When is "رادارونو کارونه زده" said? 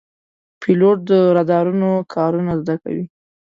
1.35-2.75